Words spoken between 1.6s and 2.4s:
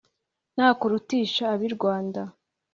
i rwanda